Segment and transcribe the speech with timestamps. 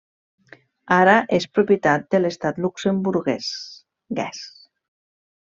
[0.95, 3.53] Ara és propietat de l'Estat luxemburguès.